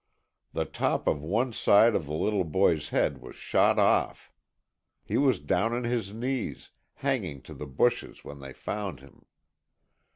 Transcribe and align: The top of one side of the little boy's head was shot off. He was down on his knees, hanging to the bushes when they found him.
The 0.53 0.65
top 0.65 1.05
of 1.07 1.21
one 1.21 1.53
side 1.53 1.93
of 1.93 2.07
the 2.07 2.15
little 2.15 2.43
boy's 2.43 2.89
head 2.89 3.19
was 3.21 3.35
shot 3.35 3.77
off. 3.77 4.31
He 5.03 5.15
was 5.15 5.37
down 5.39 5.73
on 5.73 5.83
his 5.83 6.11
knees, 6.11 6.71
hanging 7.05 7.43
to 7.43 7.53
the 7.53 7.67
bushes 7.67 8.25
when 8.25 8.39
they 8.39 8.51
found 8.51 9.01
him. 9.01 9.27